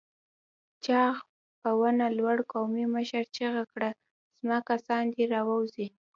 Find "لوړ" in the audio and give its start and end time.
2.17-2.37